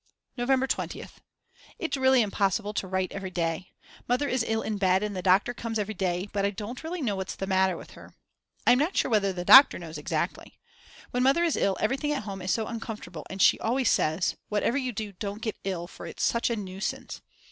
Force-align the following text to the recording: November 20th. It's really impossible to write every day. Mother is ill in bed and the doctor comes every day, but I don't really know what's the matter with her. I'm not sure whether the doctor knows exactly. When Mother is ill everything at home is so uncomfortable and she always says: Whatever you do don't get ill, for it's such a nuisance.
November 0.35 0.65
20th. 0.65 1.17
It's 1.77 1.95
really 1.95 2.23
impossible 2.23 2.73
to 2.73 2.87
write 2.87 3.11
every 3.11 3.29
day. 3.29 3.69
Mother 4.07 4.27
is 4.27 4.43
ill 4.47 4.63
in 4.63 4.79
bed 4.79 5.03
and 5.03 5.15
the 5.15 5.21
doctor 5.21 5.53
comes 5.53 5.77
every 5.77 5.93
day, 5.93 6.27
but 6.33 6.43
I 6.43 6.49
don't 6.49 6.83
really 6.83 7.03
know 7.03 7.15
what's 7.15 7.35
the 7.35 7.45
matter 7.45 7.77
with 7.77 7.91
her. 7.91 8.15
I'm 8.65 8.79
not 8.79 8.97
sure 8.97 9.11
whether 9.11 9.31
the 9.31 9.45
doctor 9.45 9.77
knows 9.77 9.99
exactly. 9.99 10.57
When 11.11 11.21
Mother 11.21 11.43
is 11.43 11.55
ill 11.55 11.77
everything 11.79 12.11
at 12.13 12.23
home 12.23 12.41
is 12.41 12.49
so 12.49 12.65
uncomfortable 12.65 13.27
and 13.29 13.43
she 13.43 13.59
always 13.59 13.91
says: 13.91 14.35
Whatever 14.49 14.75
you 14.79 14.91
do 14.91 15.11
don't 15.11 15.39
get 15.43 15.59
ill, 15.63 15.85
for 15.85 16.07
it's 16.07 16.23
such 16.23 16.49
a 16.49 16.55
nuisance. 16.55 17.21